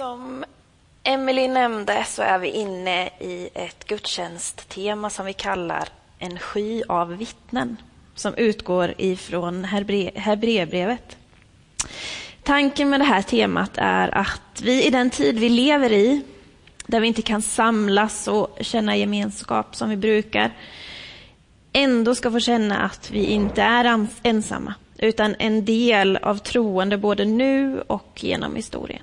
[0.00, 0.44] Som
[1.02, 5.88] Emily nämnde så är vi inne i ett gudstjänsttema som vi kallar
[6.18, 7.76] En sky av vittnen
[8.14, 9.64] som utgår ifrån
[10.14, 11.16] Hebreerbrevet.
[12.42, 16.22] Tanken med det här temat är att vi i den tid vi lever i,
[16.86, 20.50] där vi inte kan samlas och känna gemenskap som vi brukar,
[21.72, 27.24] ändå ska få känna att vi inte är ensamma, utan en del av troende både
[27.24, 29.02] nu och genom historien.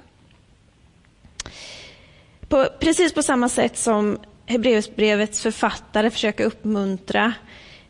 [2.50, 7.34] På, precis på samma sätt som Hebreerbrevets författare försöker uppmuntra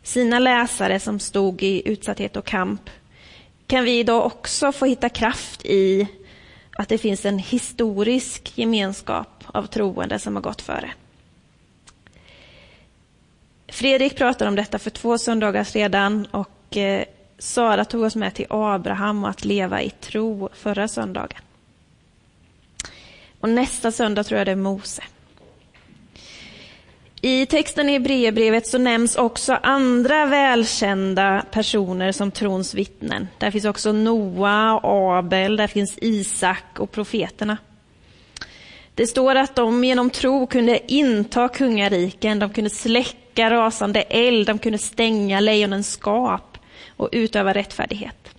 [0.02, 2.90] sina läsare som stod i utsatthet och kamp,
[3.66, 6.08] kan vi idag också få hitta kraft i
[6.72, 10.90] att det finns en historisk gemenskap av troende som har gått före.
[13.68, 17.04] Fredrik pratade om detta för två söndagar sedan och eh,
[17.38, 21.40] Sara tog oss med till Abraham och att leva i tro förra söndagen.
[23.40, 25.02] Och nästa söndag tror jag det är Mose.
[27.20, 33.28] I texten i Hebreerbrevet så nämns också andra välkända personer som trons vittnen.
[33.38, 37.56] Där finns också Noa, och Abel, där finns Isak och profeterna.
[38.94, 44.58] Det står att de genom tro kunde inta kungariken, de kunde släcka rasande eld, de
[44.58, 46.58] kunde stänga lejonens skap
[46.96, 48.37] och utöva rättfärdighet.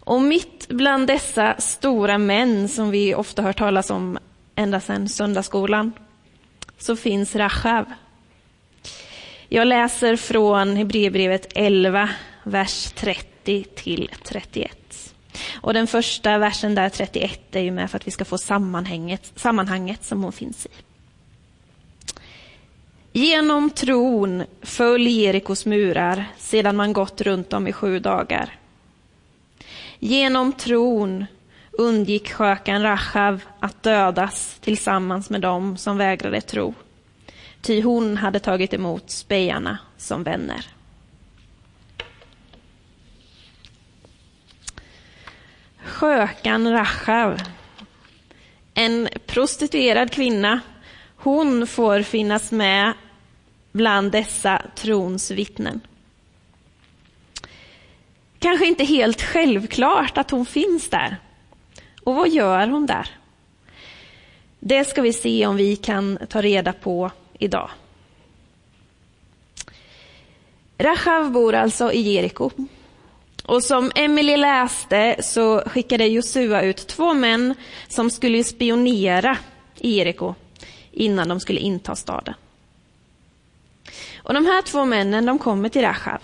[0.00, 4.18] Och mitt bland dessa stora män som vi ofta hört talas om
[4.54, 5.92] ända sedan söndagsskolan
[6.78, 7.84] så finns Rachav.
[9.48, 12.10] Jag läser från Hebreerbrevet 11,
[12.42, 15.14] vers 30 till 31.
[15.60, 19.32] Och den första versen där, 31, är ju med för att vi ska få sammanhanget,
[19.36, 20.68] sammanhanget som hon finns i.
[23.12, 28.59] Genom tron föll Jerikos murar sedan man gått runt om i sju dagar.
[30.02, 31.26] Genom tron
[31.72, 36.74] undgick skökan Rachav att dödas tillsammans med dem som vägrade tro.
[37.62, 40.66] Ty hon hade tagit emot spejarna som vänner.
[45.84, 47.40] Skökan Rachav,
[48.74, 50.60] en prostituerad kvinna,
[51.16, 52.92] hon får finnas med
[53.72, 55.80] bland dessa trons vittnen.
[58.40, 61.16] Kanske inte helt självklart att hon finns där.
[62.04, 63.08] Och vad gör hon där?
[64.60, 67.70] Det ska vi se om vi kan ta reda på idag.
[70.78, 72.50] Rachav bor alltså i Jeriko.
[73.44, 77.54] Och som Emily läste så skickade Josua ut två män
[77.88, 79.38] som skulle spionera
[79.76, 80.34] i Jeriko
[80.92, 82.34] innan de skulle inta staden.
[84.16, 86.20] Och de här två männen de kommer till Rachav.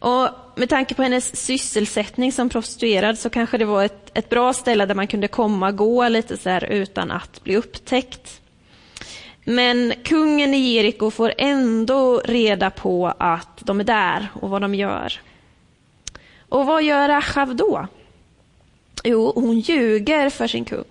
[0.00, 4.52] Och med tanke på hennes sysselsättning som prostituerad så kanske det var ett, ett bra
[4.52, 8.40] ställe där man kunde komma och gå lite så här utan att bli upptäckt.
[9.44, 14.74] Men kungen i Jeriko får ändå reda på att de är där och vad de
[14.74, 15.20] gör.
[16.48, 17.86] Och vad gör Achav då?
[19.04, 20.84] Jo, hon ljuger för sin kung.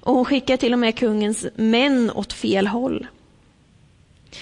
[0.00, 3.06] Och hon skickar till och med kungens män åt fel håll.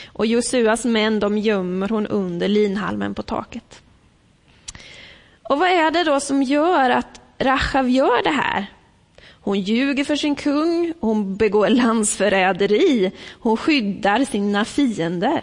[0.06, 3.82] Och Josuas män de gömmer hon under linhalmen på taket.
[5.42, 8.66] Och vad är det då som gör att Rachav gör det här?
[9.40, 15.42] Hon ljuger för sin kung, hon begår landsförräderi, hon skyddar sina fiender.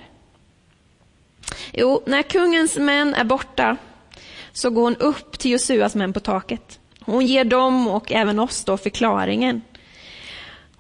[1.73, 3.77] Jo, när kungens män är borta
[4.53, 6.79] så går hon upp till Josuas män på taket.
[6.99, 9.61] Hon ger dem och även oss då förklaringen.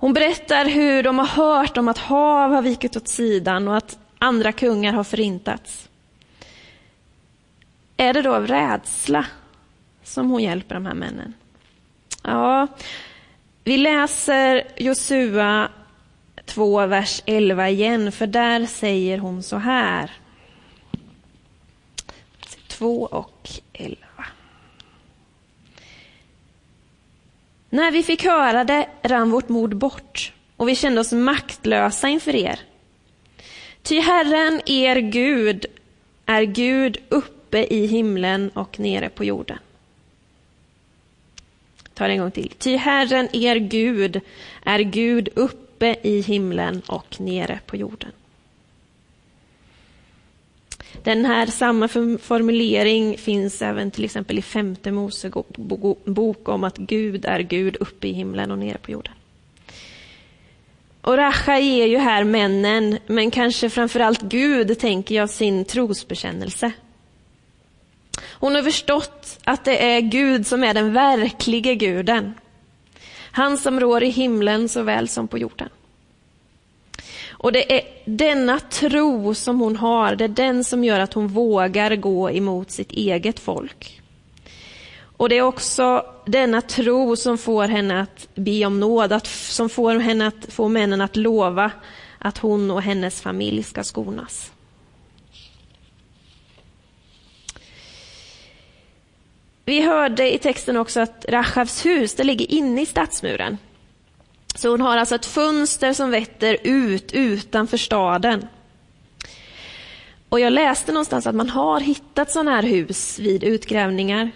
[0.03, 3.97] Hon berättar hur de har hört om att hav har vikit åt sidan och att
[4.19, 5.89] andra kungar har förintats.
[7.97, 9.25] Är det då av rädsla
[10.03, 11.33] som hon hjälper de här männen?
[12.23, 12.67] Ja,
[13.63, 15.69] vi läser Josua
[16.45, 20.11] 2, vers 11 igen, för där säger hon så här.
[22.67, 23.97] 2 och 11.
[27.73, 32.35] När vi fick höra det rann vårt mod bort och vi kände oss maktlösa inför
[32.35, 32.59] er.
[33.81, 35.65] Ty Herren, er Gud,
[36.25, 39.57] är Gud uppe i himlen och nere på jorden.
[41.93, 42.49] Ta det en gång till.
[42.57, 44.21] Ty Herren, er Gud,
[44.63, 48.11] är Gud uppe i himlen och nere på jorden.
[51.03, 51.87] Den här samma
[52.17, 58.11] formulering finns även till exempel i femte Mosebok om att Gud är Gud uppe i
[58.11, 59.13] himlen och nere på jorden.
[61.01, 66.71] Och Racha ger ju här männen, men kanske framförallt Gud, tänker jag, sin trosbekännelse.
[68.23, 72.33] Hon har förstått att det är Gud som är den verkliga guden.
[73.31, 75.69] Han som rår i himlen såväl som på jorden.
[77.43, 81.27] Och det är denna tro som hon har, det är den som gör att hon
[81.27, 84.01] vågar gå emot sitt eget folk.
[85.17, 89.69] Och det är också denna tro som får henne att be om nåd, att, som
[89.69, 91.71] får henne att få männen att lova
[92.19, 94.51] att hon och hennes familj ska skonas.
[99.65, 103.57] Vi hörde i texten också att Rachavs hus det ligger inne i stadsmuren.
[104.55, 108.47] Så hon har alltså ett fönster som vetter ut utanför staden.
[110.29, 114.31] Och jag läste någonstans att man har hittat sådana här hus vid utgrävningar.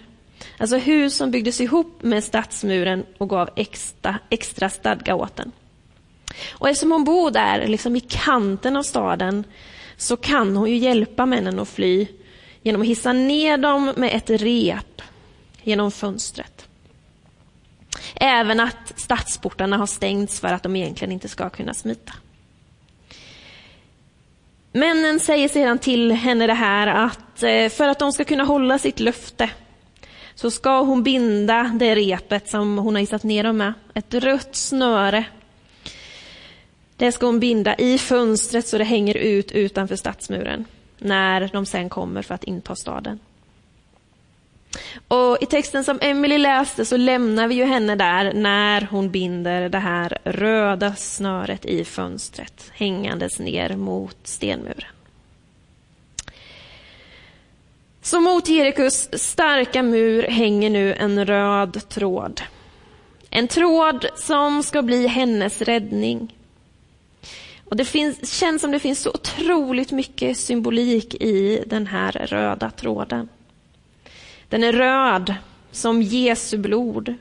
[0.58, 5.52] Alltså hus som byggdes ihop med stadsmuren och gav extra, extra stadga åt den.
[6.52, 9.44] Och eftersom hon bor där, liksom i kanten av staden,
[9.96, 12.06] så kan hon ju hjälpa männen att fly
[12.62, 15.02] genom att hissa ner dem med ett rep
[15.62, 16.67] genom fönstret.
[18.14, 22.12] Även att stadsportarna har stängts för att de egentligen inte ska kunna smita.
[24.72, 28.78] Männen säger sedan till henne det här att eh, för att de ska kunna hålla
[28.78, 29.50] sitt löfte
[30.34, 34.56] så ska hon binda det repet som hon har hissat ner dem med, ett rött
[34.56, 35.24] snöre.
[36.96, 40.64] Det ska hon binda i fönstret så det hänger ut utanför stadsmuren
[40.98, 43.18] när de sen kommer för att inta staden.
[45.08, 49.68] Och I texten som Emily läste så lämnar vi ju henne där när hon binder
[49.68, 54.92] det här röda snöret i fönstret hängandes ner mot stenmuren.
[58.02, 62.40] Så mot Jerikos starka mur hänger nu en röd tråd.
[63.30, 66.34] En tråd som ska bli hennes räddning.
[67.64, 72.70] Och Det finns, känns som det finns så otroligt mycket symbolik i den här röda
[72.70, 73.28] tråden.
[74.48, 75.34] Den är röd
[75.70, 77.14] som Jesu blod.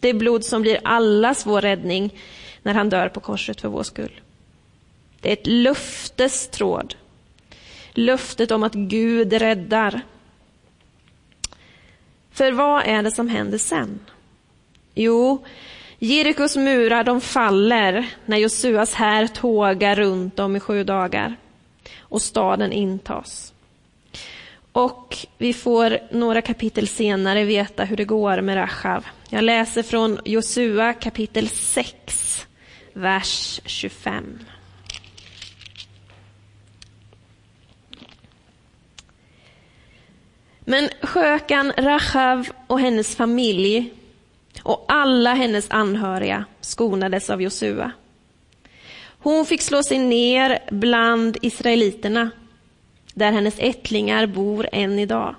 [0.00, 2.14] Det blod som blir allas vår räddning
[2.62, 4.20] när han dör på korset för vår skull.
[5.20, 6.94] Det är ett löftestråd.
[7.92, 10.00] Löftet om att Gud räddar.
[12.32, 14.00] För vad är det som händer sen?
[14.94, 15.44] Jo,
[15.98, 21.36] Jerikos murar de faller när Josuas här tågar runt dem i sju dagar
[21.98, 23.52] och staden intas.
[24.72, 29.06] Och vi får några kapitel senare veta hur det går med Rachav.
[29.30, 32.46] Jag läser från Josua kapitel 6,
[32.92, 34.38] vers 25.
[40.60, 43.92] Men skökan Rachav och hennes familj
[44.62, 47.92] och alla hennes anhöriga skonades av Josua.
[49.18, 52.30] Hon fick slå sig ner bland israeliterna
[53.20, 55.34] där hennes ättlingar bor än idag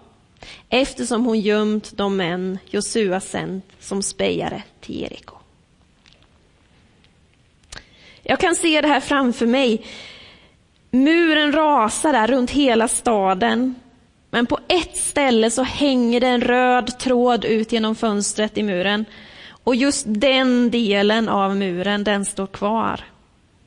[0.70, 5.36] eftersom hon gömt de män Josua sänt som spejare till Jeriko.
[8.24, 9.86] Jag kan se det här framför mig.
[10.92, 13.76] Muren rasar där runt hela staden.
[14.30, 19.06] Men på ett ställe så hänger det en röd tråd ut genom fönstret i muren.
[19.64, 23.02] Och just den delen av muren, den står kvar.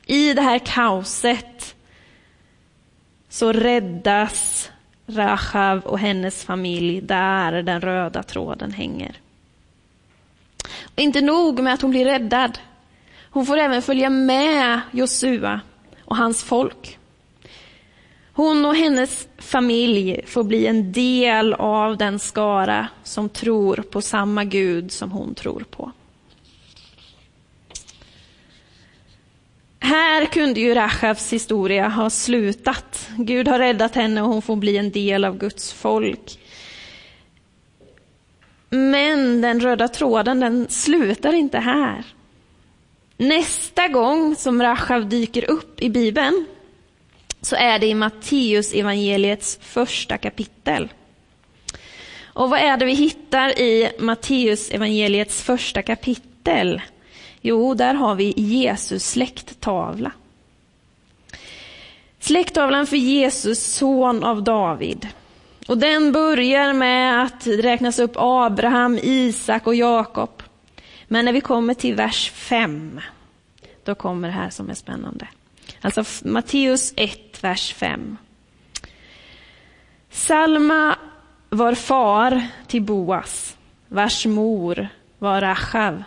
[0.05, 1.74] I det här kaoset
[3.35, 4.69] så räddas
[5.07, 9.19] Rachav och hennes familj där den röda tråden hänger.
[10.83, 12.59] Och inte nog med att hon blir räddad.
[13.29, 15.59] Hon får även följa med Josua
[16.05, 16.97] och hans folk.
[18.33, 24.43] Hon och hennes familj får bli en del av den skara som tror på samma
[24.43, 25.91] Gud som hon tror på.
[29.85, 33.09] Här kunde ju Rachavs historia ha slutat.
[33.17, 36.39] Gud har räddat henne och hon får bli en del av Guds folk.
[38.69, 42.03] Men den röda tråden den slutar inte här.
[43.17, 46.45] Nästa gång som Rachav dyker upp i Bibeln
[47.41, 50.89] så är det i Matteus evangeliets första kapitel.
[52.23, 56.81] Och vad är det vi hittar i Matteus evangeliets första kapitel?
[57.47, 60.11] Jo, där har vi Jesus släkttavla.
[62.19, 65.07] Släkttavlan för Jesus, son av David.
[65.67, 70.43] Och den börjar med att räknas upp Abraham, Isak och Jakob.
[71.07, 73.01] Men när vi kommer till vers 5,
[73.83, 75.27] då kommer det här som är spännande.
[75.81, 78.17] Alltså Matteus 1, vers 5.
[80.09, 80.95] Salma
[81.49, 84.87] var far till Boas, vars mor
[85.19, 86.03] var Rachav,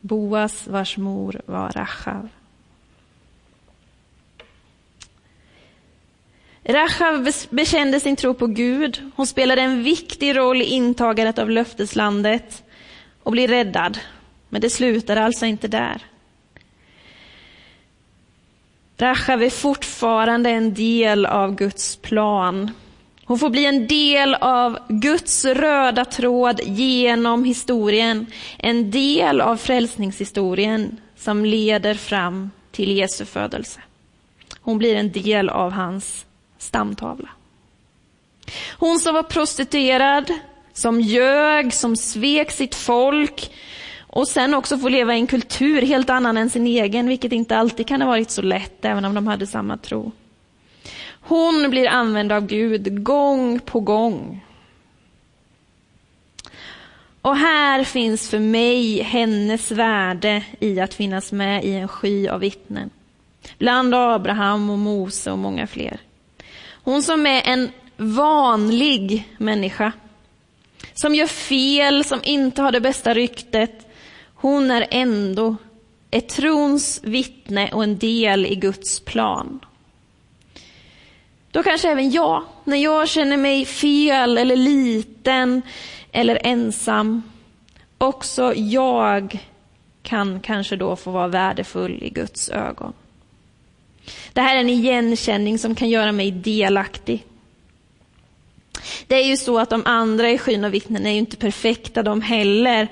[0.00, 2.28] Boas vars mor var Rachav.
[6.64, 9.10] Rachav bekände sin tro på Gud.
[9.16, 12.62] Hon spelade en viktig roll i intagandet av löfteslandet.
[13.22, 13.98] och blev räddad.
[14.48, 16.02] Men det slutade alltså inte där.
[18.98, 22.70] Rachav är fortfarande en del av Guds plan.
[23.30, 28.26] Hon får bli en del av Guds röda tråd genom historien.
[28.58, 33.80] En del av frälsningshistorien som leder fram till Jesu födelse.
[34.60, 36.24] Hon blir en del av hans
[36.58, 37.28] stamtavla.
[38.78, 40.32] Hon som var prostituerad,
[40.72, 43.52] som ljög, som svek sitt folk
[43.98, 47.56] och sen också får leva i en kultur helt annan än sin egen, vilket inte
[47.56, 50.12] alltid kan ha varit så lätt, även om de hade samma tro.
[51.20, 54.44] Hon blir använd av Gud gång på gång.
[57.22, 62.40] Och här finns för mig hennes värde i att finnas med i en sky av
[62.40, 62.90] vittnen.
[63.58, 66.00] Bland Abraham och Mose och många fler.
[66.84, 69.92] Hon som är en vanlig människa.
[70.94, 73.86] Som gör fel, som inte har det bästa ryktet.
[74.34, 75.56] Hon är ändå
[76.10, 79.60] ett trons vittne och en del i Guds plan.
[81.50, 85.62] Då kanske även jag, när jag känner mig fel eller liten
[86.12, 87.22] eller ensam,
[87.98, 89.38] också jag
[90.02, 92.92] kan kanske då få vara värdefull i Guds ögon.
[94.32, 97.26] Det här är en igenkänning som kan göra mig delaktig.
[99.06, 102.02] Det är ju så att de andra i skyn och vittnen är ju inte perfekta
[102.02, 102.88] de heller.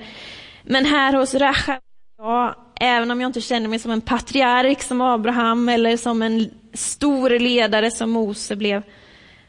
[0.63, 1.79] Men här hos Racha,
[2.17, 6.49] ja, även om jag inte känner mig som en patriark som Abraham eller som en
[6.73, 8.83] stor ledare som Mose blev.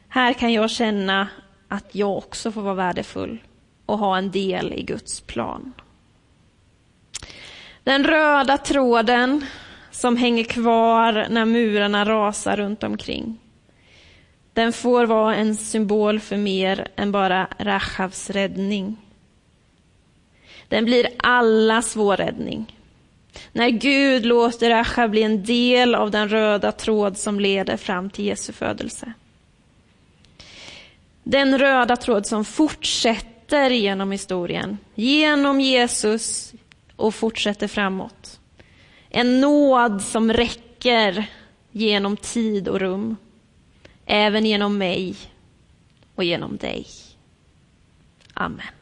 [0.08, 1.28] Här kan jag känna
[1.68, 3.42] att jag också får vara värdefull
[3.86, 5.72] och ha en del i Guds plan.
[7.84, 9.46] Den röda tråden
[9.90, 13.38] som hänger kvar när murarna rasar runt omkring.
[14.52, 18.96] Den får vara en symbol för mer än bara Rachavs räddning.
[20.68, 22.79] Den blir allas vår räddning.
[23.52, 28.24] När Gud låter Rachav bli en del av den röda tråd som leder fram till
[28.24, 29.12] Jesu födelse.
[31.22, 36.52] Den röda tråd som fortsätter genom historien, genom Jesus
[36.96, 38.40] och fortsätter framåt.
[39.08, 41.26] En nåd som räcker
[41.72, 43.16] genom tid och rum.
[44.06, 45.16] Även genom mig
[46.14, 46.86] och genom dig.
[48.34, 48.79] Amen.